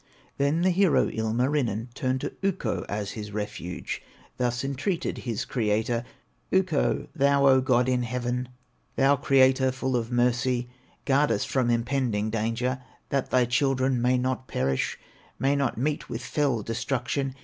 [0.39, 4.01] Then the hero, Ilmarinen, Turned to Ukko as his refuge,
[4.37, 6.03] Thus entreated his Creator:
[6.51, 8.49] "Ukko, thou O God in heaven,
[8.95, 10.71] Thou Creator full of mercy,
[11.05, 14.97] Guard us from impending danger, That thy children may not perish,
[15.37, 17.35] May not meet with fell destruction.